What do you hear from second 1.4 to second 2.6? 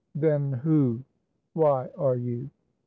why are you?